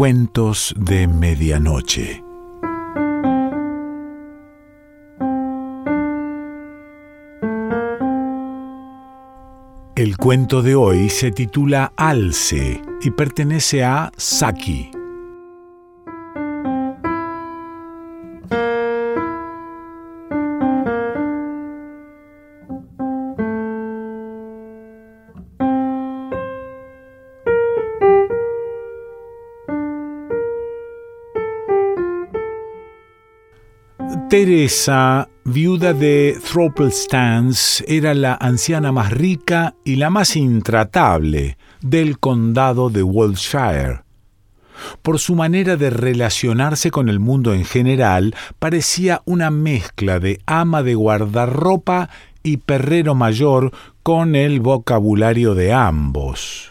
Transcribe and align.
Cuentos 0.00 0.74
de 0.78 1.06
Medianoche. 1.06 2.24
El 9.94 10.16
cuento 10.16 10.62
de 10.62 10.74
hoy 10.74 11.10
se 11.10 11.32
titula 11.32 11.92
Alce 11.98 12.80
y 13.02 13.10
pertenece 13.10 13.84
a 13.84 14.10
Saki. 14.16 14.90
Teresa, 34.30 35.28
viuda 35.44 35.92
de 35.92 36.38
Thropplestance, 36.48 37.84
era 37.88 38.14
la 38.14 38.34
anciana 38.34 38.92
más 38.92 39.10
rica 39.10 39.74
y 39.84 39.96
la 39.96 40.08
más 40.08 40.36
intratable 40.36 41.58
del 41.80 42.20
condado 42.20 42.90
de 42.90 43.02
Wiltshire. 43.02 44.02
Por 45.02 45.18
su 45.18 45.34
manera 45.34 45.76
de 45.76 45.90
relacionarse 45.90 46.92
con 46.92 47.08
el 47.08 47.18
mundo 47.18 47.52
en 47.52 47.64
general, 47.64 48.36
parecía 48.60 49.20
una 49.24 49.50
mezcla 49.50 50.20
de 50.20 50.40
ama 50.46 50.84
de 50.84 50.94
guardarropa 50.94 52.08
y 52.44 52.58
perrero 52.58 53.16
mayor 53.16 53.72
con 54.04 54.36
el 54.36 54.60
vocabulario 54.60 55.56
de 55.56 55.72
ambos. 55.72 56.69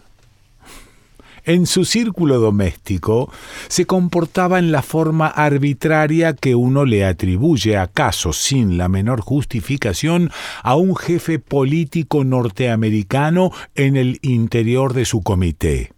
En 1.49 1.65
su 1.65 1.83
círculo 1.83 2.39
doméstico 2.39 3.33
se 3.69 3.87
comportaba 3.87 4.59
en 4.59 4.71
la 4.71 4.83
forma 4.83 5.25
arbitraria 5.25 6.35
que 6.35 6.53
uno 6.53 6.85
le 6.85 7.03
atribuye 7.03 7.75
acaso 7.75 8.33
sin 8.33 8.77
la 8.77 8.87
menor 8.87 9.21
justificación 9.21 10.29
a 10.61 10.75
un 10.75 10.95
jefe 10.95 11.39
político 11.39 12.23
norteamericano 12.23 13.49
en 13.73 13.97
el 13.97 14.19
interior 14.21 14.93
de 14.93 15.05
su 15.05 15.23
comité. 15.23 15.91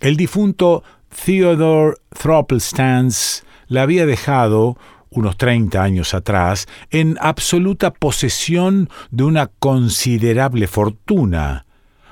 El 0.00 0.16
difunto 0.16 0.84
Theodore 1.22 1.98
Thropplestance 2.08 3.42
la 3.66 3.82
había 3.82 4.06
dejado 4.06 4.78
unos 5.10 5.36
30 5.36 5.82
años 5.82 6.14
atrás, 6.14 6.66
en 6.90 7.18
absoluta 7.20 7.92
posesión 7.92 8.88
de 9.10 9.24
una 9.24 9.48
considerable 9.48 10.66
fortuna, 10.66 11.66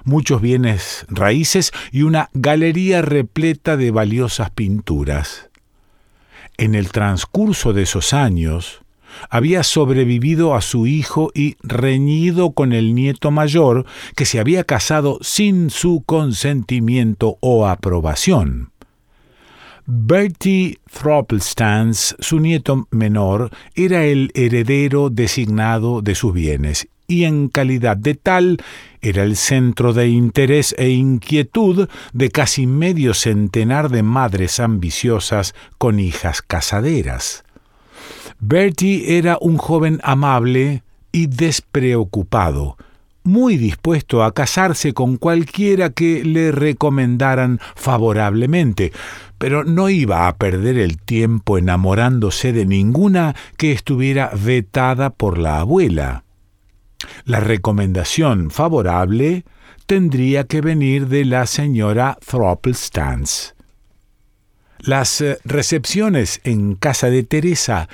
muchos 0.08 0.40
bienes 0.40 1.06
raíces 1.08 1.70
y 1.92 2.02
una 2.02 2.30
galería 2.32 3.02
repleta 3.02 3.76
de 3.76 3.90
valiosas 3.90 4.50
pinturas. 4.50 5.50
En 6.56 6.74
el 6.74 6.90
transcurso 6.90 7.72
de 7.72 7.82
esos 7.82 8.12
años, 8.12 8.82
había 9.30 9.62
sobrevivido 9.62 10.54
a 10.54 10.60
su 10.60 10.86
hijo 10.86 11.30
y 11.34 11.56
reñido 11.62 12.52
con 12.52 12.72
el 12.72 12.94
nieto 12.94 13.30
mayor, 13.30 13.86
que 14.16 14.24
se 14.24 14.40
había 14.40 14.64
casado 14.64 15.18
sin 15.20 15.70
su 15.70 16.02
consentimiento 16.04 17.38
o 17.40 17.66
aprobación. 17.66 18.72
Bertie 19.86 20.78
Thropplestance, 20.92 22.14
su 22.18 22.40
nieto 22.40 22.86
menor, 22.90 23.50
era 23.74 24.04
el 24.04 24.30
heredero 24.34 25.08
designado 25.08 26.02
de 26.02 26.14
sus 26.14 26.34
bienes 26.34 26.88
y 27.10 27.24
en 27.24 27.48
calidad 27.48 27.96
de 27.96 28.14
tal 28.14 28.58
era 29.00 29.22
el 29.22 29.36
centro 29.36 29.94
de 29.94 30.08
interés 30.08 30.74
e 30.78 30.90
inquietud 30.90 31.88
de 32.12 32.30
casi 32.30 32.66
medio 32.66 33.14
centenar 33.14 33.88
de 33.88 34.02
madres 34.02 34.60
ambiciosas 34.60 35.54
con 35.78 36.00
hijas 36.00 36.42
casaderas. 36.42 37.44
Bertie 38.40 39.16
era 39.16 39.38
un 39.40 39.56
joven 39.56 40.00
amable 40.04 40.82
y 41.10 41.28
despreocupado, 41.28 42.76
muy 43.24 43.56
dispuesto 43.56 44.22
a 44.22 44.34
casarse 44.34 44.92
con 44.92 45.16
cualquiera 45.16 45.90
que 45.90 46.22
le 46.24 46.52
recomendaran 46.52 47.58
favorablemente, 47.74 48.92
pero 49.38 49.64
no 49.64 49.88
iba 49.88 50.28
a 50.28 50.36
perder 50.36 50.76
el 50.76 50.98
tiempo 50.98 51.56
enamorándose 51.56 52.52
de 52.52 52.66
ninguna 52.66 53.34
que 53.56 53.72
estuviera 53.72 54.30
vetada 54.34 55.08
por 55.08 55.38
la 55.38 55.60
abuela. 55.60 56.24
La 57.24 57.40
recomendación 57.40 58.50
favorable 58.50 59.44
tendría 59.86 60.44
que 60.44 60.60
venir 60.60 61.08
de 61.08 61.24
la 61.24 61.46
señora 61.46 62.18
Thropplestance. 62.26 63.54
Las 64.80 65.20
eh, 65.20 65.38
recepciones 65.44 66.40
en 66.44 66.74
casa 66.74 67.10
de 67.10 67.22
Teresa 67.22 67.88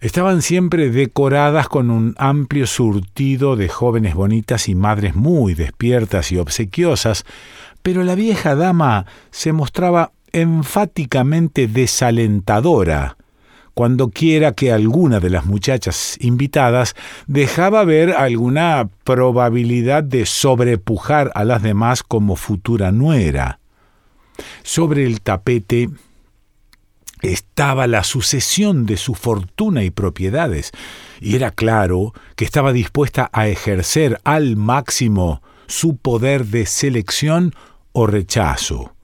estaban 0.00 0.42
siempre 0.42 0.90
decoradas 0.90 1.68
con 1.68 1.90
un 1.90 2.14
amplio 2.18 2.66
surtido 2.66 3.56
de 3.56 3.68
jóvenes 3.68 4.14
bonitas 4.14 4.68
y 4.68 4.74
madres 4.74 5.14
muy 5.14 5.54
despiertas 5.54 6.32
y 6.32 6.38
obsequiosas, 6.38 7.24
pero 7.82 8.02
la 8.02 8.14
vieja 8.14 8.54
dama 8.54 9.06
se 9.30 9.52
mostraba 9.52 10.12
enfáticamente 10.32 11.68
desalentadora 11.68 13.16
cuando 13.74 14.10
quiera 14.10 14.52
que 14.52 14.72
alguna 14.72 15.20
de 15.20 15.30
las 15.30 15.46
muchachas 15.46 16.16
invitadas 16.20 16.94
dejaba 17.26 17.84
ver 17.84 18.12
alguna 18.12 18.88
probabilidad 19.04 20.04
de 20.04 20.26
sobrepujar 20.26 21.30
a 21.34 21.44
las 21.44 21.62
demás 21.62 22.02
como 22.02 22.36
futura 22.36 22.92
nuera. 22.92 23.60
Sobre 24.62 25.06
el 25.06 25.20
tapete 25.20 25.88
estaba 27.22 27.86
la 27.86 28.04
sucesión 28.04 28.84
de 28.84 28.96
su 28.96 29.14
fortuna 29.14 29.84
y 29.84 29.90
propiedades, 29.90 30.72
y 31.20 31.36
era 31.36 31.50
claro 31.50 32.12
que 32.36 32.44
estaba 32.44 32.72
dispuesta 32.72 33.30
a 33.32 33.48
ejercer 33.48 34.20
al 34.24 34.56
máximo 34.56 35.40
su 35.66 35.96
poder 35.96 36.46
de 36.46 36.66
selección 36.66 37.54
o 37.92 38.06
rechazo. 38.06 38.94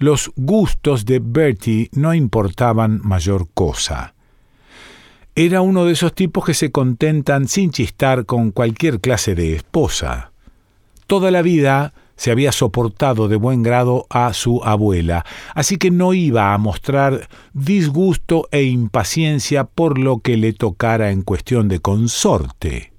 Los 0.00 0.32
gustos 0.34 1.04
de 1.04 1.20
Bertie 1.22 1.90
no 1.92 2.14
importaban 2.14 3.02
mayor 3.04 3.48
cosa. 3.52 4.14
Era 5.34 5.60
uno 5.60 5.84
de 5.84 5.92
esos 5.92 6.14
tipos 6.14 6.42
que 6.46 6.54
se 6.54 6.72
contentan 6.72 7.48
sin 7.48 7.70
chistar 7.70 8.24
con 8.24 8.50
cualquier 8.50 9.02
clase 9.02 9.34
de 9.34 9.54
esposa. 9.54 10.32
Toda 11.06 11.30
la 11.30 11.42
vida 11.42 11.92
se 12.16 12.30
había 12.30 12.50
soportado 12.50 13.28
de 13.28 13.36
buen 13.36 13.62
grado 13.62 14.06
a 14.08 14.32
su 14.32 14.64
abuela, 14.64 15.26
así 15.54 15.76
que 15.76 15.90
no 15.90 16.14
iba 16.14 16.54
a 16.54 16.58
mostrar 16.58 17.28
disgusto 17.52 18.48
e 18.52 18.62
impaciencia 18.62 19.64
por 19.64 19.98
lo 19.98 20.20
que 20.20 20.38
le 20.38 20.54
tocara 20.54 21.10
en 21.10 21.20
cuestión 21.20 21.68
de 21.68 21.80
consorte. 21.80 22.89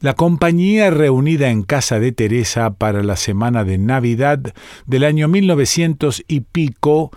La 0.00 0.14
compañía 0.14 0.90
reunida 0.90 1.50
en 1.50 1.62
casa 1.62 2.00
de 2.00 2.12
Teresa 2.12 2.70
para 2.72 3.02
la 3.02 3.16
semana 3.16 3.64
de 3.64 3.76
Navidad 3.76 4.54
del 4.86 5.04
año 5.04 5.28
1900 5.28 6.24
y 6.26 6.40
pico 6.40 7.10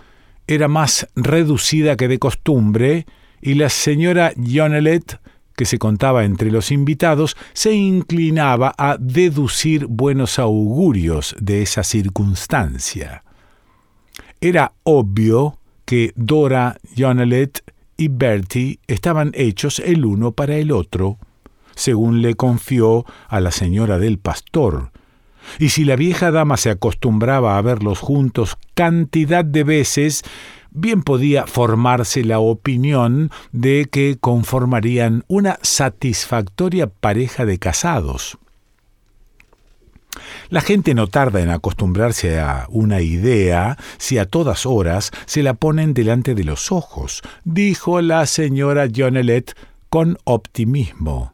era 0.46 0.68
más 0.68 1.08
reducida 1.16 1.96
que 1.96 2.08
de 2.08 2.18
costumbre 2.18 3.06
y 3.40 3.54
la 3.54 3.70
señora 3.70 4.34
Jonelet, 4.36 5.18
que 5.56 5.64
se 5.64 5.78
contaba 5.78 6.26
entre 6.26 6.50
los 6.50 6.70
invitados, 6.70 7.38
se 7.54 7.72
inclinaba 7.72 8.74
a 8.76 8.98
deducir 9.00 9.86
buenos 9.86 10.38
augurios 10.38 11.34
de 11.40 11.62
esa 11.62 11.84
circunstancia. 11.84 13.24
Era 14.42 14.72
obvio 14.82 15.58
que 15.86 16.12
Dora, 16.16 16.76
Jonelet 16.94 17.64
y 17.96 18.08
Bertie 18.08 18.78
estaban 18.86 19.30
hechos 19.32 19.78
el 19.78 20.04
uno 20.04 20.32
para 20.32 20.56
el 20.56 20.70
otro 20.70 21.18
según 21.74 22.22
le 22.22 22.34
confió 22.34 23.04
a 23.28 23.40
la 23.40 23.50
señora 23.50 23.98
del 23.98 24.18
pastor. 24.18 24.90
Y 25.58 25.70
si 25.70 25.84
la 25.84 25.96
vieja 25.96 26.30
dama 26.30 26.56
se 26.56 26.70
acostumbraba 26.70 27.58
a 27.58 27.62
verlos 27.62 27.98
juntos 27.98 28.56
cantidad 28.74 29.44
de 29.44 29.64
veces, 29.64 30.22
bien 30.70 31.02
podía 31.02 31.46
formarse 31.46 32.24
la 32.24 32.40
opinión 32.40 33.30
de 33.52 33.88
que 33.90 34.16
conformarían 34.20 35.24
una 35.28 35.58
satisfactoria 35.62 36.88
pareja 36.88 37.46
de 37.46 37.58
casados. 37.58 38.38
La 40.48 40.60
gente 40.60 40.94
no 40.94 41.06
tarda 41.06 41.40
en 41.40 41.50
acostumbrarse 41.50 42.38
a 42.38 42.66
una 42.68 43.00
idea 43.00 43.76
si 43.98 44.18
a 44.18 44.26
todas 44.26 44.66
horas 44.66 45.10
se 45.26 45.42
la 45.42 45.54
ponen 45.54 45.94
delante 45.94 46.34
de 46.34 46.44
los 46.44 46.70
ojos, 46.70 47.22
dijo 47.44 48.00
la 48.00 48.26
señora 48.26 48.86
Jonelet 48.94 49.56
con 49.90 50.18
optimismo. 50.24 51.33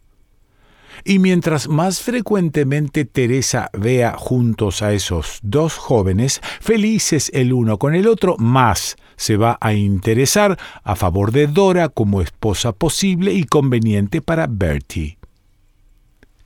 Y 1.05 1.19
mientras 1.19 1.69
más 1.69 2.01
frecuentemente 2.01 3.05
Teresa 3.05 3.71
vea 3.73 4.15
juntos 4.17 4.83
a 4.83 4.93
esos 4.93 5.39
dos 5.43 5.77
jóvenes, 5.77 6.41
felices 6.61 7.31
el 7.35 7.53
uno 7.53 7.79
con 7.79 7.95
el 7.95 8.07
otro, 8.07 8.37
más 8.39 8.97
se 9.17 9.37
va 9.37 9.59
a 9.61 9.75
interesar 9.75 10.59
a 10.83 10.97
favor 10.97 11.33
de 11.33 11.47
Dora 11.47 11.89
como 11.89 12.23
esposa 12.23 12.73
posible 12.73 13.33
y 13.35 13.45
conveniente 13.45 14.23
para 14.23 14.47
Bertie. 14.49 15.19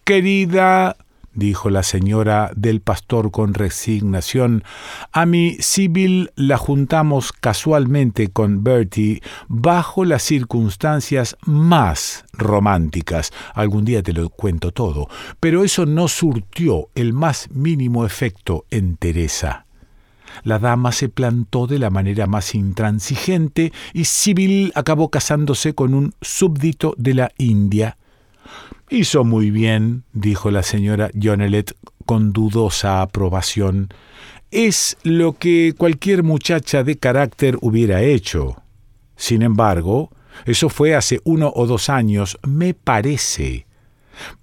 Querida, 0.04 0.96
dijo 1.34 1.70
la 1.70 1.82
señora 1.82 2.50
del 2.56 2.80
pastor 2.80 3.30
con 3.30 3.54
resignación. 3.54 4.64
A 5.12 5.26
mi 5.26 5.56
Sibyl 5.60 6.30
la 6.36 6.56
juntamos 6.56 7.32
casualmente 7.32 8.28
con 8.28 8.64
Bertie 8.64 9.22
bajo 9.48 10.04
las 10.04 10.22
circunstancias 10.22 11.36
más 11.44 12.24
románticas. 12.32 13.32
Algún 13.54 13.84
día 13.84 14.02
te 14.02 14.12
lo 14.12 14.30
cuento 14.30 14.70
todo, 14.70 15.08
pero 15.40 15.64
eso 15.64 15.86
no 15.86 16.08
surtió 16.08 16.88
el 16.94 17.12
más 17.12 17.50
mínimo 17.50 18.06
efecto 18.06 18.64
en 18.70 18.96
Teresa. 18.96 19.66
La 20.42 20.58
dama 20.58 20.90
se 20.92 21.08
plantó 21.08 21.66
de 21.66 21.78
la 21.78 21.90
manera 21.90 22.26
más 22.26 22.54
intransigente 22.54 23.72
y 23.92 24.04
Sibyl 24.04 24.72
acabó 24.74 25.08
casándose 25.08 25.74
con 25.74 25.94
un 25.94 26.14
súbdito 26.20 26.94
de 26.96 27.14
la 27.14 27.32
India. 27.38 27.96
Hizo 28.94 29.24
muy 29.24 29.50
bien, 29.50 30.04
dijo 30.12 30.52
la 30.52 30.62
señora 30.62 31.10
Jonelet 31.20 31.76
con 32.06 32.32
dudosa 32.32 33.02
aprobación. 33.02 33.88
Es 34.52 34.96
lo 35.02 35.32
que 35.32 35.74
cualquier 35.76 36.22
muchacha 36.22 36.84
de 36.84 36.96
carácter 36.96 37.58
hubiera 37.60 38.02
hecho. 38.02 38.62
Sin 39.16 39.42
embargo, 39.42 40.12
eso 40.44 40.68
fue 40.68 40.94
hace 40.94 41.20
uno 41.24 41.52
o 41.56 41.66
dos 41.66 41.88
años, 41.88 42.38
me 42.46 42.72
parece. 42.72 43.66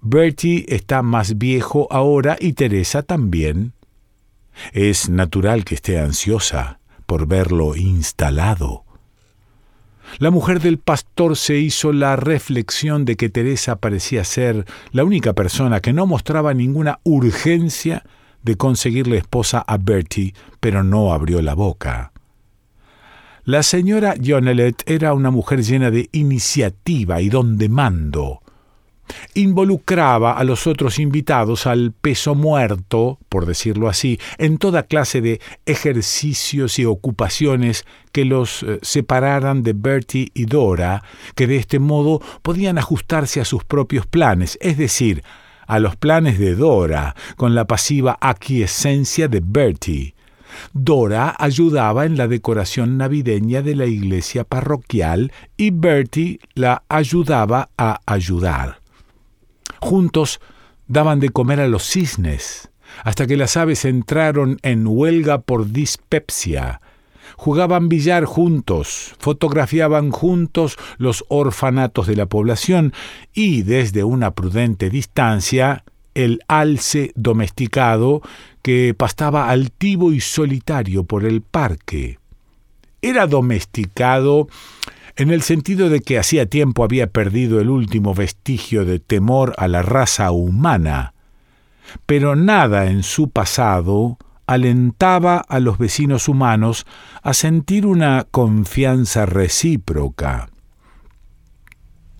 Bertie 0.02 0.66
está 0.68 1.00
más 1.00 1.38
viejo 1.38 1.88
ahora 1.90 2.36
y 2.38 2.52
Teresa 2.52 3.02
también. 3.02 3.72
Es 4.74 5.08
natural 5.08 5.64
que 5.64 5.76
esté 5.76 5.98
ansiosa 5.98 6.78
por 7.06 7.26
verlo 7.26 7.74
instalado. 7.74 8.84
La 10.18 10.30
mujer 10.30 10.60
del 10.60 10.78
pastor 10.78 11.36
se 11.36 11.58
hizo 11.58 11.92
la 11.92 12.16
reflexión 12.16 13.04
de 13.04 13.16
que 13.16 13.30
Teresa 13.30 13.76
parecía 13.76 14.24
ser 14.24 14.66
la 14.92 15.04
única 15.04 15.32
persona 15.32 15.80
que 15.80 15.92
no 15.92 16.06
mostraba 16.06 16.54
ninguna 16.54 17.00
urgencia 17.02 18.04
de 18.42 18.56
conseguirle 18.56 19.16
esposa 19.16 19.64
a 19.66 19.78
Bertie, 19.78 20.34
pero 20.60 20.82
no 20.82 21.12
abrió 21.12 21.40
la 21.40 21.54
boca. 21.54 22.12
La 23.44 23.62
señora 23.62 24.14
Jonelet 24.22 24.82
era 24.86 25.14
una 25.14 25.30
mujer 25.30 25.62
llena 25.62 25.90
de 25.90 26.08
iniciativa 26.12 27.20
y 27.20 27.28
don 27.28 27.56
de 27.58 27.68
mando 27.68 28.42
involucraba 29.34 30.32
a 30.32 30.44
los 30.44 30.66
otros 30.66 30.98
invitados 30.98 31.66
al 31.66 31.92
peso 31.92 32.34
muerto, 32.34 33.18
por 33.28 33.46
decirlo 33.46 33.88
así, 33.88 34.18
en 34.38 34.58
toda 34.58 34.84
clase 34.84 35.20
de 35.20 35.40
ejercicios 35.66 36.78
y 36.78 36.84
ocupaciones 36.84 37.84
que 38.12 38.24
los 38.24 38.62
eh, 38.62 38.78
separaran 38.82 39.62
de 39.62 39.72
Bertie 39.72 40.30
y 40.34 40.44
Dora, 40.44 41.02
que 41.34 41.46
de 41.46 41.56
este 41.56 41.78
modo 41.78 42.20
podían 42.42 42.78
ajustarse 42.78 43.40
a 43.40 43.44
sus 43.44 43.64
propios 43.64 44.06
planes, 44.06 44.58
es 44.60 44.76
decir, 44.76 45.22
a 45.66 45.78
los 45.78 45.96
planes 45.96 46.38
de 46.38 46.54
Dora, 46.54 47.14
con 47.36 47.54
la 47.54 47.66
pasiva 47.66 48.18
aquiescencia 48.20 49.28
de 49.28 49.40
Bertie. 49.42 50.14
Dora 50.72 51.34
ayudaba 51.38 52.04
en 52.04 52.16
la 52.16 52.28
decoración 52.28 52.98
navideña 52.98 53.62
de 53.62 53.74
la 53.74 53.86
iglesia 53.86 54.44
parroquial 54.44 55.32
y 55.56 55.70
Bertie 55.70 56.40
la 56.54 56.82
ayudaba 56.88 57.70
a 57.76 58.00
ayudar. 58.06 58.81
Juntos 59.82 60.40
daban 60.86 61.18
de 61.18 61.30
comer 61.30 61.58
a 61.58 61.66
los 61.66 61.82
cisnes, 61.82 62.70
hasta 63.02 63.26
que 63.26 63.36
las 63.36 63.56
aves 63.56 63.84
entraron 63.84 64.58
en 64.62 64.86
huelga 64.86 65.40
por 65.40 65.72
dispepsia. 65.72 66.80
Jugaban 67.36 67.88
billar 67.88 68.24
juntos, 68.24 69.16
fotografiaban 69.18 70.12
juntos 70.12 70.76
los 70.98 71.24
orfanatos 71.26 72.06
de 72.06 72.14
la 72.14 72.26
población 72.26 72.92
y 73.34 73.62
desde 73.62 74.04
una 74.04 74.30
prudente 74.30 74.88
distancia 74.88 75.82
el 76.14 76.42
alce 76.46 77.10
domesticado 77.16 78.22
que 78.62 78.94
pastaba 78.96 79.50
altivo 79.50 80.12
y 80.12 80.20
solitario 80.20 81.02
por 81.02 81.24
el 81.24 81.42
parque. 81.42 82.20
Era 83.02 83.26
domesticado 83.26 84.46
en 85.16 85.30
el 85.30 85.42
sentido 85.42 85.90
de 85.90 86.00
que 86.00 86.18
hacía 86.18 86.46
tiempo 86.46 86.84
había 86.84 87.06
perdido 87.06 87.60
el 87.60 87.70
último 87.70 88.14
vestigio 88.14 88.84
de 88.84 88.98
temor 88.98 89.54
a 89.58 89.68
la 89.68 89.82
raza 89.82 90.30
humana, 90.30 91.14
pero 92.06 92.36
nada 92.36 92.86
en 92.86 93.02
su 93.02 93.30
pasado 93.30 94.18
alentaba 94.46 95.38
a 95.38 95.60
los 95.60 95.78
vecinos 95.78 96.28
humanos 96.28 96.86
a 97.22 97.34
sentir 97.34 97.86
una 97.86 98.26
confianza 98.30 99.26
recíproca. 99.26 100.48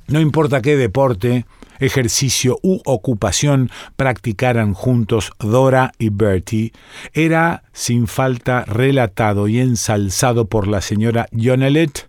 No 0.08 0.20
importa 0.20 0.60
qué 0.60 0.76
deporte, 0.76 1.46
ejercicio 1.78 2.58
u 2.62 2.80
ocupación 2.84 3.70
practicaran 3.96 4.74
juntos 4.74 5.32
Dora 5.38 5.92
y 5.98 6.10
Bertie, 6.10 6.72
era 7.12 7.64
sin 7.72 8.06
falta 8.06 8.64
relatado 8.64 9.48
y 9.48 9.58
ensalzado 9.58 10.46
por 10.46 10.68
la 10.68 10.80
señora 10.80 11.28
Jonelet 11.32 12.08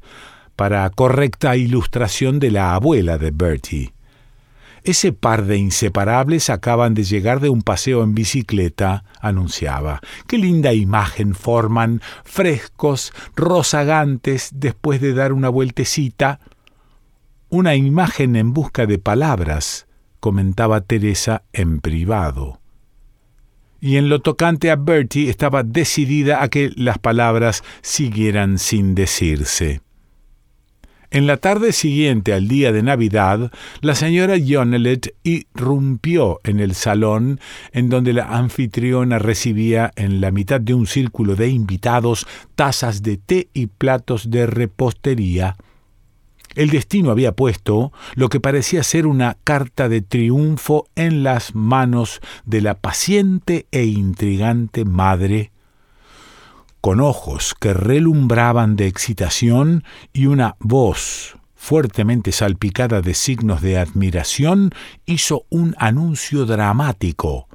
para 0.55 0.89
correcta 0.89 1.55
ilustración 1.55 2.39
de 2.39 2.51
la 2.51 2.75
abuela 2.75 3.17
de 3.17 3.31
Bertie. 3.31 3.93
Ese 4.83 5.13
par 5.13 5.45
de 5.45 5.57
inseparables 5.57 6.49
acaban 6.49 6.93
de 6.93 7.03
llegar 7.03 7.39
de 7.39 7.49
un 7.49 7.61
paseo 7.61 8.03
en 8.03 8.13
bicicleta, 8.13 9.05
anunciaba. 9.21 10.01
Qué 10.27 10.37
linda 10.37 10.73
imagen 10.73 11.35
forman, 11.35 12.01
frescos, 12.25 13.13
rozagantes, 13.35 14.49
después 14.53 14.99
de 14.99 15.13
dar 15.13 15.31
una 15.31 15.47
vueltecita. 15.47 16.41
Una 17.47 17.75
imagen 17.75 18.35
en 18.35 18.51
busca 18.51 18.85
de 18.85 18.97
palabras, 18.97 19.87
comentaba 20.19 20.81
Teresa 20.81 21.43
en 21.53 21.79
privado. 21.79 22.59
Y 23.79 23.95
en 23.95 24.09
lo 24.09 24.21
tocante 24.21 24.69
a 24.69 24.75
Bertie 24.75 25.29
estaba 25.29 25.63
decidida 25.63 26.43
a 26.43 26.49
que 26.49 26.71
las 26.75 26.97
palabras 26.97 27.63
siguieran 27.81 28.57
sin 28.57 28.95
decirse. 28.95 29.81
En 31.13 31.27
la 31.27 31.37
tarde 31.37 31.73
siguiente 31.73 32.33
al 32.33 32.47
día 32.47 32.71
de 32.71 32.81
Navidad, 32.81 33.51
la 33.81 33.93
señora 33.93 34.33
Jonelet 34.43 35.13
irrumpió 35.21 36.39
en 36.43 36.59
el 36.59 36.73
salón 36.73 37.39
en 37.71 37.89
donde 37.89 38.13
la 38.13 38.35
anfitriona 38.35 39.19
recibía 39.19 39.91
en 39.95 40.21
la 40.21 40.31
mitad 40.31 40.59
de 40.59 40.73
un 40.73 40.87
círculo 40.87 41.35
de 41.35 41.49
invitados 41.49 42.25
tazas 42.55 43.03
de 43.03 43.17
té 43.17 43.47
y 43.53 43.67
platos 43.67 44.31
de 44.31 44.47
repostería. 44.47 45.55
El 46.55 46.71
destino 46.71 47.11
había 47.11 47.33
puesto 47.33 47.93
lo 48.15 48.29
que 48.29 48.39
parecía 48.39 48.81
ser 48.81 49.05
una 49.05 49.37
carta 49.43 49.89
de 49.89 50.01
triunfo 50.01 50.87
en 50.95 51.21
las 51.21 51.53
manos 51.53 52.21
de 52.45 52.61
la 52.61 52.79
paciente 52.79 53.67
e 53.71 53.85
intrigante 53.85 54.83
madre 54.83 55.52
con 56.83 56.99
ojos 56.99 57.55
que 57.57 57.73
relumbraban 57.73 58.75
de 58.75 58.87
excitación 58.87 59.85
y 60.11 60.25
una 60.25 60.57
voz 60.59 61.37
fuertemente 61.55 62.33
salpicada 62.33 62.99
de 62.99 63.13
signos 63.13 63.61
de 63.61 63.77
admiración, 63.77 64.71
hizo 65.05 65.45
un 65.49 65.75
anuncio 65.79 66.45
dramático. 66.45 67.47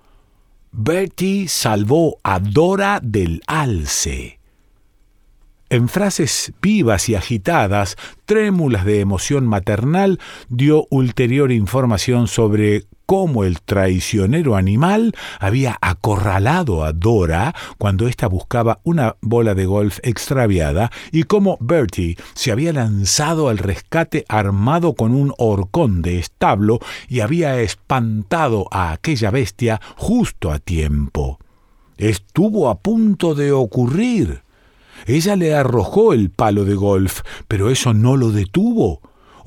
Bertie 0.72 1.46
salvó 1.46 2.18
a 2.22 2.38
Dora 2.38 3.00
del 3.02 3.42
alce. 3.46 4.37
En 5.70 5.90
frases 5.90 6.54
vivas 6.62 7.10
y 7.10 7.14
agitadas, 7.14 7.96
trémulas 8.24 8.86
de 8.86 9.00
emoción 9.00 9.46
maternal, 9.46 10.18
dio 10.48 10.86
ulterior 10.88 11.52
información 11.52 12.26
sobre 12.26 12.86
cómo 13.04 13.44
el 13.44 13.60
traicionero 13.60 14.56
animal 14.56 15.14
había 15.38 15.76
acorralado 15.82 16.84
a 16.84 16.94
Dora 16.94 17.54
cuando 17.76 18.08
ésta 18.08 18.28
buscaba 18.28 18.80
una 18.82 19.16
bola 19.20 19.54
de 19.54 19.66
golf 19.66 19.98
extraviada 20.02 20.90
y 21.12 21.24
cómo 21.24 21.58
Bertie 21.60 22.16
se 22.32 22.50
había 22.50 22.72
lanzado 22.72 23.50
al 23.50 23.58
rescate 23.58 24.24
armado 24.26 24.94
con 24.94 25.14
un 25.14 25.34
horcón 25.36 26.00
de 26.00 26.18
establo 26.18 26.80
y 27.08 27.20
había 27.20 27.60
espantado 27.60 28.68
a 28.70 28.92
aquella 28.92 29.30
bestia 29.30 29.82
justo 29.96 30.50
a 30.50 30.60
tiempo. 30.60 31.38
Estuvo 31.98 32.70
a 32.70 32.78
punto 32.78 33.34
de 33.34 33.52
ocurrir. 33.52 34.47
Ella 35.06 35.36
le 35.36 35.54
arrojó 35.54 36.12
el 36.12 36.30
palo 36.30 36.64
de 36.64 36.74
golf, 36.74 37.22
pero 37.46 37.70
eso 37.70 37.94
no 37.94 38.16
lo 38.16 38.30
detuvo 38.30 39.00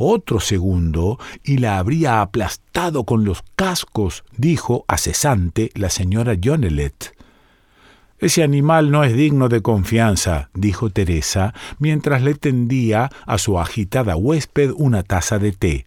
otro 0.04 0.40
segundo 0.40 1.20
y 1.44 1.58
la 1.58 1.78
habría 1.78 2.22
aplastado 2.22 3.04
con 3.04 3.24
los 3.24 3.44
cascos, 3.56 4.24
dijo 4.36 4.84
a 4.88 4.98
cesante 4.98 5.70
la 5.76 5.90
señora 5.90 6.36
Jonelet. 6.44 7.16
Ese 8.18 8.44
animal 8.44 8.92
no 8.92 9.04
es 9.04 9.16
digno 9.16 9.50
de 9.50 9.62
confianza, 9.62 10.50
dijo 10.54 10.90
Teresa, 10.90 11.54
mientras 11.80 12.22
le 12.22 12.36
tendía 12.36 13.10
a 13.26 13.38
su 13.38 13.60
agitada 13.60 14.16
huésped 14.16 14.72
una 14.76 15.04
taza 15.04 15.40
de 15.40 15.52
té. 15.52 15.86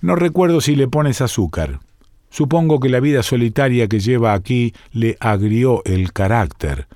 No 0.00 0.16
recuerdo 0.16 0.60
si 0.60 0.76
le 0.76 0.86
pones 0.86 1.20
azúcar. 1.22 1.80
Supongo 2.28 2.80
que 2.80 2.90
la 2.90 3.00
vida 3.00 3.22
solitaria 3.22 3.88
que 3.88 4.00
lleva 4.00 4.34
aquí 4.34 4.74
le 4.92 5.16
agrió 5.20 5.82
el 5.84 6.12
carácter. 6.12 6.88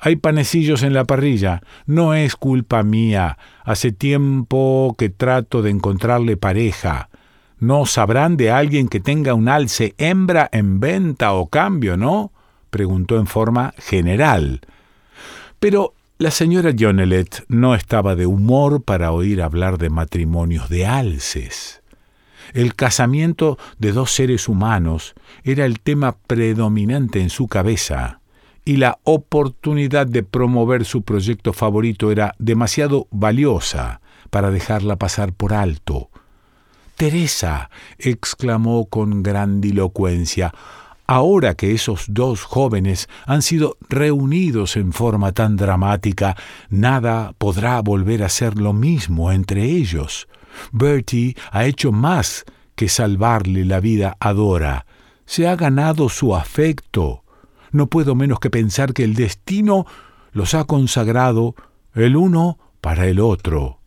Hay 0.00 0.16
panecillos 0.16 0.82
en 0.82 0.92
la 0.92 1.04
parrilla. 1.04 1.62
No 1.86 2.14
es 2.14 2.36
culpa 2.36 2.82
mía. 2.82 3.38
Hace 3.64 3.92
tiempo 3.92 4.94
que 4.96 5.10
trato 5.10 5.62
de 5.62 5.70
encontrarle 5.70 6.36
pareja. 6.36 7.08
No 7.58 7.86
sabrán 7.86 8.36
de 8.36 8.50
alguien 8.50 8.88
que 8.88 9.00
tenga 9.00 9.34
un 9.34 9.48
alce 9.48 9.94
hembra 9.98 10.48
en 10.52 10.78
venta 10.78 11.32
o 11.32 11.48
cambio, 11.48 11.96
¿no? 11.96 12.32
preguntó 12.70 13.18
en 13.18 13.26
forma 13.26 13.74
general. 13.78 14.60
Pero 15.58 15.94
la 16.18 16.30
señora 16.30 16.72
Jonelet 16.78 17.44
no 17.48 17.74
estaba 17.74 18.14
de 18.14 18.26
humor 18.26 18.82
para 18.82 19.10
oír 19.10 19.42
hablar 19.42 19.78
de 19.78 19.90
matrimonios 19.90 20.68
de 20.68 20.86
alces. 20.86 21.82
El 22.54 22.74
casamiento 22.74 23.58
de 23.78 23.92
dos 23.92 24.12
seres 24.12 24.48
humanos 24.48 25.14
era 25.44 25.64
el 25.64 25.80
tema 25.80 26.16
predominante 26.26 27.20
en 27.20 27.30
su 27.30 27.46
cabeza, 27.46 28.17
y 28.68 28.76
la 28.76 28.98
oportunidad 29.04 30.06
de 30.06 30.22
promover 30.22 30.84
su 30.84 31.00
proyecto 31.00 31.54
favorito 31.54 32.12
era 32.12 32.34
demasiado 32.38 33.08
valiosa 33.10 34.02
para 34.28 34.50
dejarla 34.50 34.96
pasar 34.96 35.32
por 35.32 35.54
alto. 35.54 36.10
Teresa, 36.94 37.70
exclamó 37.96 38.84
con 38.84 39.22
grandilocuencia, 39.22 40.52
ahora 41.06 41.54
que 41.54 41.72
esos 41.72 42.04
dos 42.08 42.42
jóvenes 42.42 43.08
han 43.24 43.40
sido 43.40 43.78
reunidos 43.88 44.76
en 44.76 44.92
forma 44.92 45.32
tan 45.32 45.56
dramática, 45.56 46.36
nada 46.68 47.32
podrá 47.38 47.80
volver 47.80 48.22
a 48.22 48.28
ser 48.28 48.58
lo 48.58 48.74
mismo 48.74 49.32
entre 49.32 49.62
ellos. 49.64 50.28
Bertie 50.72 51.36
ha 51.52 51.64
hecho 51.64 51.90
más 51.90 52.44
que 52.74 52.90
salvarle 52.90 53.64
la 53.64 53.80
vida 53.80 54.18
a 54.20 54.34
Dora. 54.34 54.84
Se 55.24 55.48
ha 55.48 55.56
ganado 55.56 56.10
su 56.10 56.36
afecto. 56.36 57.24
No 57.70 57.88
puedo 57.88 58.14
menos 58.14 58.40
que 58.40 58.50
pensar 58.50 58.92
que 58.92 59.04
el 59.04 59.14
destino 59.14 59.86
los 60.32 60.54
ha 60.54 60.64
consagrado 60.64 61.54
el 61.94 62.16
uno 62.16 62.58
para 62.80 63.06
el 63.06 63.20
otro. 63.20 63.78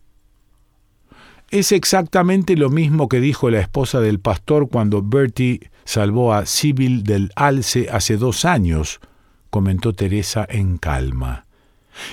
Es 1.49 1.71
exactamente 1.73 2.55
lo 2.55 2.69
mismo 2.69 3.09
que 3.09 3.19
dijo 3.19 3.49
la 3.49 3.59
esposa 3.59 3.99
del 3.99 4.19
pastor 4.19 4.69
cuando 4.69 5.01
Bertie 5.01 5.69
salvó 5.83 6.33
a 6.33 6.45
Sibyl 6.45 7.03
del 7.03 7.31
alce 7.35 7.89
hace 7.91 8.15
dos 8.15 8.45
años, 8.45 9.01
comentó 9.49 9.93
Teresa 9.93 10.45
en 10.49 10.77
calma. 10.77 11.45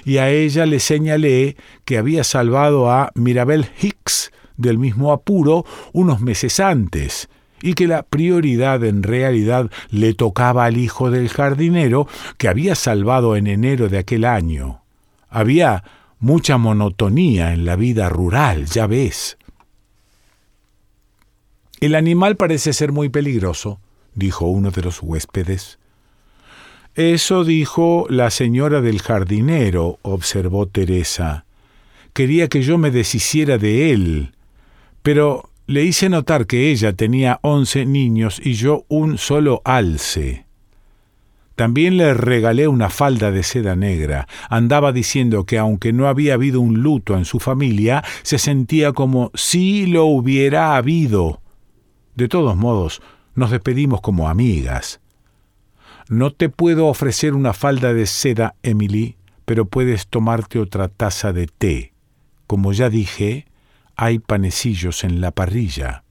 Y 0.05 0.17
a 0.17 0.29
ella 0.29 0.67
le 0.67 0.81
señalé 0.81 1.57
que 1.85 1.99
había 1.99 2.25
salvado 2.25 2.91
a 2.91 3.13
Mirabel 3.15 3.67
Hicks 3.81 4.33
del 4.57 4.77
mismo 4.77 5.13
apuro 5.13 5.65
unos 5.93 6.21
meses 6.21 6.59
antes, 6.59 7.29
y 7.63 7.75
que 7.75 7.87
la 7.87 8.03
prioridad 8.03 8.85
en 8.85 9.03
realidad 9.03 9.71
le 9.91 10.15
tocaba 10.15 10.65
al 10.65 10.77
hijo 10.77 11.11
del 11.11 11.29
jardinero 11.29 12.07
que 12.37 12.49
había 12.49 12.75
salvado 12.75 13.37
en 13.37 13.47
enero 13.47 13.89
de 13.89 13.99
aquel 13.99 14.25
año. 14.25 14.83
Había 15.29 15.85
mucha 16.19 16.59
monotonía 16.59 17.53
en 17.53 17.65
la 17.65 17.77
vida 17.77 18.09
rural, 18.09 18.67
ya 18.67 18.87
ves. 18.87 19.39
El 21.81 21.95
animal 21.95 22.37
parece 22.37 22.73
ser 22.73 22.91
muy 22.91 23.09
peligroso, 23.09 23.79
dijo 24.15 24.47
uno 24.47 24.71
de 24.71 24.83
los 24.83 25.03
huéspedes. 25.03 25.79
Eso 26.95 27.45
dijo 27.45 28.07
la 28.11 28.31
señora 28.31 28.81
del 28.81 29.01
jardinero, 29.01 30.01
observó 30.03 30.67
Teresa. 30.67 31.45
Quería 32.13 32.49
que 32.49 32.63
yo 32.63 32.79
me 32.79 32.91
deshiciera 32.91 33.59
de 33.59 33.93
él, 33.93 34.33
pero 35.03 35.48
le 35.69 35.85
hice 35.85 36.09
notar 36.09 36.47
que 36.47 36.71
ella 36.71 36.95
tenía 36.95 37.41
once 37.43 37.85
niños 37.85 38.41
y 38.43 38.55
yo 38.55 38.87
un 38.89 39.19
solo 39.19 39.61
alce. 39.67 40.47
También 41.57 41.99
le 41.99 42.15
regalé 42.15 42.69
una 42.69 42.89
falda 42.89 43.31
de 43.31 43.43
seda 43.43 43.77
negra. 43.77 44.27
Andaba 44.49 44.93
diciendo 44.93 45.45
que 45.45 45.59
aunque 45.59 45.93
no 45.93 46.09
había 46.09 46.35
habido 46.35 46.63
un 46.63 46.81
luto 46.81 47.19
en 47.19 47.27
su 47.27 47.39
familia, 47.39 48.03
se 48.23 48.39
sentía 48.39 48.93
como 48.93 49.31
si 49.35 49.85
lo 49.85 50.07
hubiera 50.07 50.75
habido. 50.75 51.43
De 52.15 52.29
todos 52.29 52.57
modos, 52.57 53.03
nos 53.35 53.51
despedimos 53.51 54.01
como 54.01 54.31
amigas. 54.31 55.01
No 56.09 56.31
te 56.31 56.49
puedo 56.49 56.87
ofrecer 56.87 57.35
una 57.35 57.53
falda 57.53 57.93
de 57.93 58.07
seda, 58.07 58.55
Emily, 58.63 59.17
pero 59.45 59.67
puedes 59.67 60.07
tomarte 60.07 60.61
otra 60.61 60.89
taza 60.89 61.35
de 61.35 61.47
té. 61.47 61.93
Como 62.47 62.73
ya 62.73 62.89
dije, 62.89 63.48
hay 63.99 64.21
panecillos 64.21 65.05
en 65.05 65.21
la 65.21 65.33
parrilla. 65.33 66.05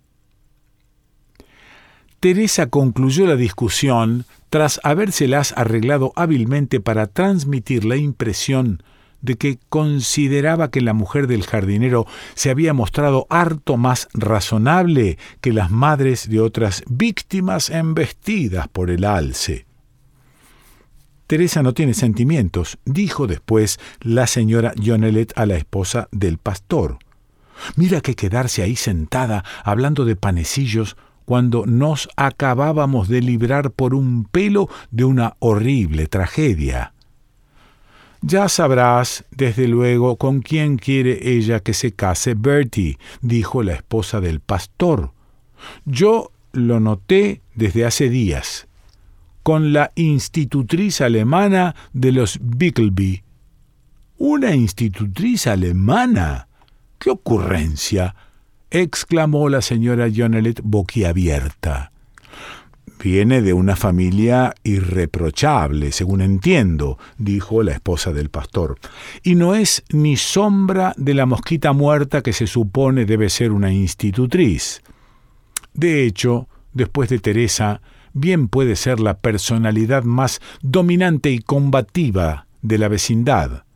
Teresa 2.20 2.68
concluyó 2.68 3.26
la 3.26 3.36
discusión 3.36 4.26
tras 4.50 4.80
habérselas 4.84 5.54
arreglado 5.58 6.14
hábilmente 6.16 6.80
para 6.80 7.08
transmitir 7.08 7.86
la 7.86 7.96
impresión 7.96 8.84
de 9.22 9.36
que 9.36 9.60
consideraba 9.70 10.70
que 10.70 10.82
la 10.82 10.94
mujer 10.94 11.28
del 11.28 11.44
jardinero 11.44 12.06
se 12.36 12.50
había 12.50 12.74
mostrado 12.74 13.26
harto 13.30 13.78
más 13.78 14.10
razonable 14.14 15.18
que 15.42 15.54
las 15.54 15.72
madres 15.72 16.30
de 16.30 16.40
otras 16.40 16.84
víctimas 16.88 17.70
embestidas 17.70 18.68
por 18.68 18.90
el 18.90 19.06
alce. 19.06 19.66
Teresa 21.28 21.62
no 21.62 21.74
tiene 21.74 21.94
sentimientos, 21.94 22.78
dijo 22.86 23.28
después 23.28 23.80
la 24.00 24.28
señora 24.28 24.74
Jonelet 24.82 25.34
a 25.36 25.46
la 25.46 25.58
esposa 25.58 26.08
del 26.12 26.38
pastor. 26.38 27.00
Mira 27.76 28.02
que 28.02 28.16
quedarse 28.16 28.62
ahí 28.64 28.76
sentada 28.76 29.44
hablando 29.64 30.06
de 30.06 30.16
panecillos 30.16 30.96
cuando 31.26 31.66
nos 31.66 32.08
acabábamos 32.16 33.10
de 33.10 33.22
librar 33.22 33.72
por 33.72 33.94
un 33.94 34.24
pelo 34.24 34.70
de 34.92 35.04
una 35.04 35.36
horrible 35.40 36.08
tragedia. 36.08 36.94
Ya 38.22 38.50
sabrás, 38.50 39.26
desde 39.32 39.68
luego, 39.68 40.16
con 40.16 40.42
quién 40.42 40.78
quiere 40.78 41.36
ella 41.36 41.60
que 41.60 41.74
se 41.74 41.92
case 41.92 42.34
Bertie, 42.34 42.98
dijo 43.22 43.62
la 43.62 43.74
esposa 43.74 44.22
del 44.22 44.40
pastor. 44.40 45.12
Yo 45.86 46.32
lo 46.52 46.80
noté 46.80 47.42
desde 47.56 47.86
hace 47.86 48.10
días, 48.10 48.68
con 49.44 49.74
la 49.74 49.92
institutriz 49.96 51.02
alemana 51.02 51.76
de 51.94 52.12
los 52.12 52.40
Bickleby. 52.42 53.24
¿Una 54.18 54.56
institutriz 54.56 55.46
alemana? 55.46 56.47
¡Qué 57.00 57.10
ocurrencia! 57.10 58.16
exclamó 58.70 59.50
la 59.50 59.62
señora 59.62 60.08
Jonelet 60.14 60.62
boquiabierta. 60.64 61.92
Viene 63.00 63.42
de 63.44 63.54
una 63.54 63.76
familia 63.76 64.56
irreprochable, 64.64 65.92
según 65.92 66.22
entiendo, 66.22 66.98
dijo 67.18 67.62
la 67.62 67.72
esposa 67.74 68.12
del 68.12 68.30
pastor, 68.30 68.80
y 69.24 69.36
no 69.36 69.54
es 69.54 69.84
ni 69.92 70.18
sombra 70.18 70.94
de 70.98 71.14
la 71.14 71.28
mosquita 71.28 71.74
muerta 71.74 72.24
que 72.24 72.34
se 72.34 72.48
supone 72.48 73.06
debe 73.06 73.30
ser 73.30 73.52
una 73.52 73.72
institutriz. 73.72 74.82
De 75.74 76.06
hecho, 76.06 76.50
después 76.74 77.10
de 77.10 77.20
Teresa, 77.20 77.82
bien 78.14 78.48
puede 78.48 78.76
ser 78.76 79.00
la 79.00 79.20
personalidad 79.20 80.04
más 80.04 80.42
dominante 80.62 81.30
y 81.32 81.40
combativa 81.40 82.48
de 82.64 82.80
la 82.80 82.88
vecindad 82.88 83.67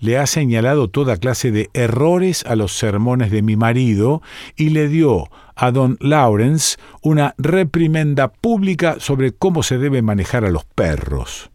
le 0.00 0.18
ha 0.18 0.26
señalado 0.26 0.88
toda 0.88 1.16
clase 1.16 1.50
de 1.50 1.70
errores 1.72 2.44
a 2.46 2.56
los 2.56 2.76
sermones 2.76 3.30
de 3.30 3.42
mi 3.42 3.56
marido 3.56 4.22
y 4.56 4.70
le 4.70 4.88
dio 4.88 5.28
a 5.54 5.70
don 5.70 5.96
Lawrence 6.00 6.76
una 7.02 7.34
reprimenda 7.38 8.28
pública 8.32 8.96
sobre 8.98 9.32
cómo 9.32 9.62
se 9.62 9.78
debe 9.78 10.02
manejar 10.02 10.44
a 10.44 10.50
los 10.50 10.64
perros. 10.64 11.50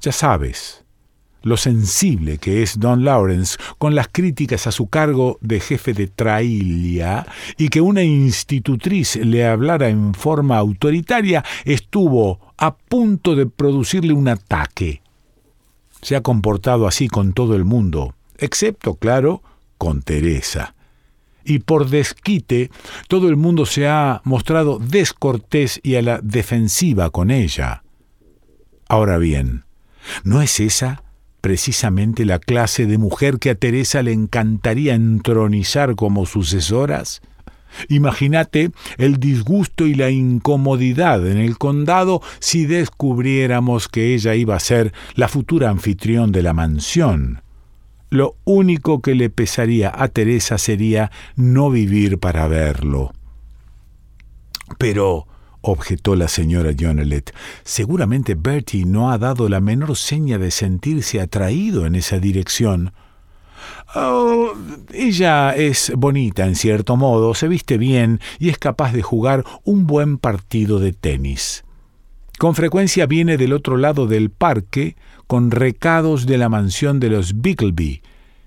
Ya 0.00 0.12
sabes, 0.12 0.84
lo 1.42 1.56
sensible 1.56 2.38
que 2.38 2.62
es 2.62 2.78
don 2.78 3.04
Lawrence 3.04 3.58
con 3.78 3.94
las 3.94 4.08
críticas 4.08 4.66
a 4.66 4.72
su 4.72 4.88
cargo 4.88 5.38
de 5.40 5.60
jefe 5.60 5.92
de 5.92 6.06
trailia 6.06 7.26
y 7.56 7.68
que 7.68 7.80
una 7.80 8.02
institutriz 8.02 9.16
le 9.16 9.46
hablara 9.46 9.88
en 9.88 10.14
forma 10.14 10.58
autoritaria 10.58 11.44
estuvo 11.64 12.54
a 12.58 12.76
punto 12.76 13.34
de 13.34 13.46
producirle 13.46 14.12
un 14.12 14.28
ataque 14.28 15.02
se 16.02 16.16
ha 16.16 16.20
comportado 16.22 16.86
así 16.86 17.08
con 17.08 17.32
todo 17.32 17.54
el 17.56 17.64
mundo, 17.64 18.14
excepto, 18.38 18.94
claro, 18.94 19.42
con 19.78 20.02
Teresa. 20.02 20.74
Y 21.44 21.60
por 21.60 21.88
desquite, 21.88 22.70
todo 23.08 23.28
el 23.28 23.36
mundo 23.36 23.66
se 23.66 23.88
ha 23.88 24.20
mostrado 24.24 24.78
descortés 24.78 25.80
y 25.82 25.94
a 25.96 26.02
la 26.02 26.20
defensiva 26.22 27.10
con 27.10 27.30
ella. 27.30 27.82
Ahora 28.88 29.18
bien, 29.18 29.64
¿no 30.24 30.42
es 30.42 30.60
esa 30.60 31.02
precisamente 31.40 32.24
la 32.26 32.38
clase 32.38 32.86
de 32.86 32.98
mujer 32.98 33.38
que 33.38 33.50
a 33.50 33.54
Teresa 33.54 34.02
le 34.02 34.12
encantaría 34.12 34.94
entronizar 34.94 35.94
como 35.94 36.26
sucesoras? 36.26 37.22
Imagínate 37.88 38.70
el 38.98 39.18
disgusto 39.18 39.86
y 39.86 39.94
la 39.94 40.10
incomodidad 40.10 41.26
en 41.26 41.38
el 41.38 41.58
condado 41.58 42.22
si 42.38 42.66
descubriéramos 42.66 43.88
que 43.88 44.14
ella 44.14 44.34
iba 44.34 44.56
a 44.56 44.60
ser 44.60 44.92
la 45.14 45.28
futura 45.28 45.70
anfitrión 45.70 46.32
de 46.32 46.42
la 46.42 46.52
mansión. 46.52 47.42
Lo 48.10 48.36
único 48.44 49.02
que 49.02 49.14
le 49.14 49.30
pesaría 49.30 49.92
a 49.94 50.08
Teresa 50.08 50.58
sería 50.58 51.12
no 51.36 51.70
vivir 51.70 52.18
para 52.18 52.48
verlo. 52.48 53.12
Pero, 54.78 55.26
objetó 55.60 56.16
la 56.16 56.26
señora 56.26 56.72
Jonelet, 56.78 57.32
seguramente 57.62 58.34
Bertie 58.34 58.84
no 58.84 59.10
ha 59.10 59.18
dado 59.18 59.48
la 59.48 59.60
menor 59.60 59.96
seña 59.96 60.38
de 60.38 60.50
sentirse 60.50 61.20
atraído 61.20 61.86
en 61.86 61.94
esa 61.94 62.18
dirección. 62.18 62.92
Oh, 63.94 64.52
ella 64.92 65.50
es 65.50 65.92
bonita 65.96 66.46
en 66.46 66.54
cierto 66.54 66.96
modo, 66.96 67.34
se 67.34 67.48
viste 67.48 67.76
bien 67.76 68.20
y 68.38 68.48
es 68.48 68.58
capaz 68.58 68.92
de 68.92 69.02
jugar 69.02 69.44
un 69.64 69.86
buen 69.86 70.18
partido 70.18 70.78
de 70.78 70.92
tenis. 70.92 71.64
Con 72.38 72.54
frecuencia 72.54 73.06
viene 73.06 73.36
del 73.36 73.52
otro 73.52 73.76
lado 73.76 74.06
del 74.06 74.30
parque 74.30 74.96
con 75.26 75.50
recados 75.50 76.24
de 76.26 76.38
la 76.38 76.48
mansión 76.48 77.00
de 77.00 77.10
los 77.10 77.40
Bickleby, 77.40 78.02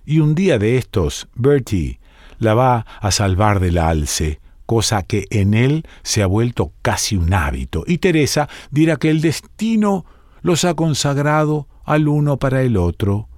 y 0.05 0.19
un 0.19 0.33
día 0.33 0.57
de 0.59 0.77
estos, 0.77 1.27
Bertie 1.35 1.99
la 2.39 2.53
va 2.53 2.85
a 2.99 3.11
salvar 3.11 3.59
del 3.59 3.77
alce, 3.77 4.39
cosa 4.65 5.03
que 5.03 5.27
en 5.29 5.53
él 5.53 5.85
se 6.03 6.23
ha 6.23 6.27
vuelto 6.27 6.71
casi 6.81 7.15
un 7.15 7.33
hábito, 7.33 7.83
y 7.85 7.99
Teresa 7.99 8.49
dirá 8.71 8.95
que 8.95 9.09
el 9.09 9.21
destino 9.21 10.05
los 10.41 10.65
ha 10.65 10.73
consagrado 10.73 11.67
al 11.83 12.07
uno 12.07 12.37
para 12.37 12.63
el 12.63 12.77
otro. 12.77 13.29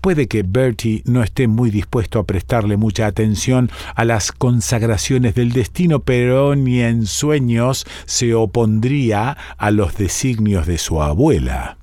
Puede 0.00 0.26
que 0.26 0.42
Bertie 0.42 1.02
no 1.06 1.22
esté 1.22 1.48
muy 1.48 1.70
dispuesto 1.70 2.18
a 2.18 2.24
prestarle 2.24 2.76
mucha 2.76 3.06
atención 3.06 3.70
a 3.94 4.04
las 4.04 4.32
consagraciones 4.32 5.34
del 5.34 5.52
destino, 5.52 6.00
pero 6.00 6.56
ni 6.56 6.80
en 6.80 7.06
sueños 7.06 7.86
se 8.06 8.34
opondría 8.34 9.36
a 9.56 9.70
los 9.70 9.96
designios 9.96 10.66
de 10.66 10.78
su 10.78 11.02
abuela. 11.02 11.76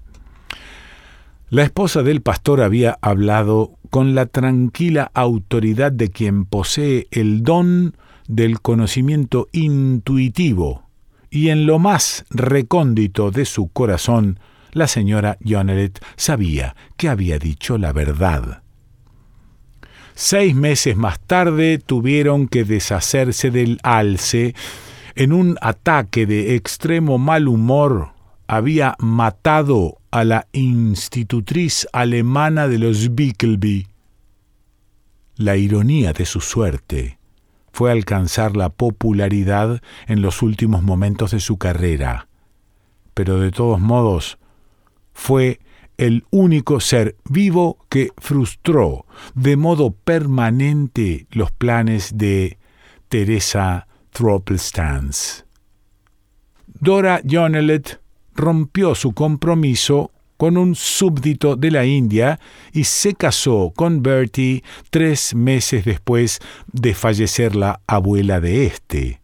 La 1.50 1.63
esposa 1.63 2.04
del 2.04 2.22
pastor 2.22 2.62
había 2.62 3.00
hablado 3.01 3.72
con 3.89 4.13
la 4.13 4.28
tranquila 4.28 5.10
autoridad 5.13 5.92
de 5.92 6.10
quien 6.10 6.46
posee 6.46 7.08
el 7.10 7.42
don 7.44 7.96
del 8.28 8.62
conocimiento 8.62 9.48
intuitivo, 9.51 10.84
y 11.32 11.50
en 11.50 11.66
lo 11.66 11.80
más 11.80 12.25
recóndito 12.30 13.32
de 13.32 13.46
su 13.46 13.68
corazón, 13.70 14.39
la 14.72 14.88
señora 14.88 15.38
Jonelet 15.46 16.04
sabía 16.16 16.76
que 16.98 17.10
había 17.10 17.40
dicho 17.40 17.78
la 17.78 17.94
verdad. 17.94 18.64
Seis 20.16 20.54
meses 20.54 20.98
más 20.98 21.20
tarde 21.20 21.78
tuvieron 21.78 22.48
que 22.48 22.66
deshacerse 22.66 23.52
del 23.52 23.80
alce 23.84 24.54
en 25.16 25.34
un 25.34 25.58
ataque 25.62 26.26
de 26.26 26.56
extremo 26.56 27.18
mal 27.18 27.48
humor 27.48 28.14
había 28.48 28.96
matado 29.00 30.00
a 30.10 30.24
la 30.24 30.48
institutriz 30.54 31.88
alemana 31.94 32.68
de 32.68 32.80
los 32.80 33.14
Bickelby. 33.14 33.88
La 35.36 35.56
ironía 35.56 36.14
de 36.14 36.26
su 36.26 36.42
suerte 36.42 37.20
fue 37.72 37.92
alcanzar 37.92 38.58
la 38.58 38.70
popularidad 38.70 39.82
en 40.08 40.24
los 40.24 40.42
últimos 40.42 40.82
momentos 40.82 41.30
de 41.32 41.40
su 41.40 41.58
carrera, 41.58 42.28
pero 43.14 43.40
de 43.40 43.52
todos 43.52 43.80
modos 43.80 44.38
fue 45.20 45.60
el 45.98 46.24
único 46.32 46.80
ser 46.80 47.18
vivo 47.30 47.78
que 47.90 48.12
frustró 48.18 49.06
de 49.36 49.58
modo 49.58 49.92
permanente 49.92 51.28
los 51.32 51.52
planes 51.52 52.18
de 52.18 52.58
Teresa 53.10 53.86
Thropplestance. 54.12 55.44
Dora 56.68 57.22
Jonelet 57.30 58.00
rompió 58.34 58.96
su 58.96 59.12
compromiso 59.12 60.12
con 60.38 60.56
un 60.56 60.74
súbdito 60.74 61.58
de 61.58 61.72
la 61.72 61.86
India 61.86 62.40
y 62.72 62.86
se 62.86 63.14
casó 63.14 63.74
con 63.76 64.02
Bertie 64.02 64.64
tres 64.90 65.36
meses 65.36 65.84
después 65.84 66.40
de 66.72 66.94
fallecer 66.94 67.58
la 67.58 67.82
abuela 67.88 68.40
de 68.40 68.66
éste. 68.66 69.20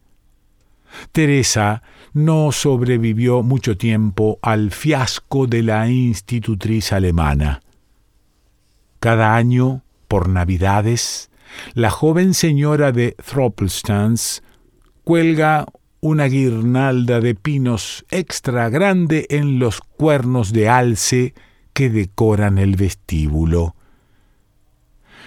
Teresa 1.11 1.83
no 2.13 2.51
sobrevivió 2.51 3.43
mucho 3.43 3.77
tiempo 3.77 4.39
al 4.41 4.71
fiasco 4.71 5.47
de 5.47 5.63
la 5.63 5.89
institutriz 5.89 6.93
alemana. 6.93 7.61
Cada 8.99 9.35
año, 9.35 9.83
por 10.07 10.29
Navidades, 10.29 11.29
la 11.73 11.89
joven 11.89 12.33
señora 12.33 12.91
de 12.91 13.11
Thropplestance 13.13 14.41
cuelga 15.03 15.65
una 16.01 16.25
guirnalda 16.25 17.19
de 17.19 17.35
pinos 17.35 18.05
extra 18.11 18.69
grande 18.69 19.25
en 19.29 19.59
los 19.59 19.81
cuernos 19.81 20.53
de 20.53 20.69
alce 20.69 21.33
que 21.73 21.89
decoran 21.89 22.57
el 22.57 22.75
vestíbulo. 22.75 23.75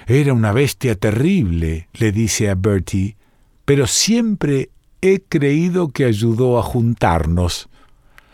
Era 0.06 0.32
una 0.32 0.52
bestia 0.52 0.94
terrible, 0.94 1.88
le 1.92 2.12
dice 2.12 2.48
a 2.48 2.54
Bertie, 2.54 3.16
pero 3.64 3.86
siempre 3.86 4.70
he 5.00 5.20
creído 5.20 5.88
que 5.88 6.04
ayudó 6.04 6.58
a 6.58 6.62
juntarnos, 6.62 7.68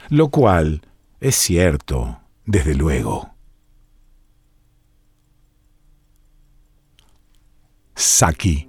lo 0.09 0.29
cual 0.29 0.83
es 1.21 1.37
cierto, 1.37 2.21
desde 2.47 2.75
luego. 2.75 3.31
Saki 7.95 8.69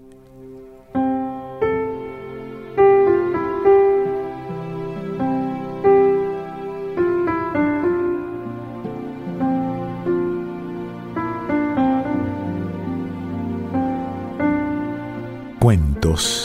Cuentos 15.60 16.45